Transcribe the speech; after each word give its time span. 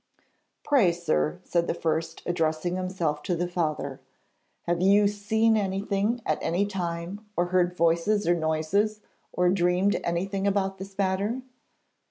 'Pray, 0.63 0.91
sir,' 0.91 1.39
said 1.43 1.67
the 1.67 1.75
first, 1.75 2.23
addressing 2.25 2.75
himself 2.75 3.21
to 3.21 3.35
the 3.35 3.47
father; 3.47 3.99
'have 4.63 4.81
you 4.81 5.07
seen 5.07 5.55
anything 5.55 6.23
at 6.25 6.39
any 6.41 6.65
time, 6.65 7.23
or 7.37 7.45
heard 7.49 7.77
voices 7.77 8.27
or 8.27 8.33
noises, 8.33 9.01
or 9.31 9.47
dreamed 9.47 9.97
anything 10.03 10.47
about 10.47 10.79
this 10.79 10.97
matter?' 10.97 11.43